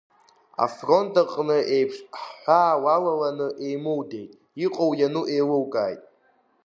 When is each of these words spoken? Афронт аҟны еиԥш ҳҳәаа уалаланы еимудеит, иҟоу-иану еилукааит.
Афронт 0.65 1.13
аҟны 1.21 1.57
еиԥш 1.75 1.97
ҳҳәаа 2.21 2.75
уалаланы 2.83 3.47
еимудеит, 3.67 4.31
иҟоу-иану 4.65 5.25
еилукааит. 5.33 6.01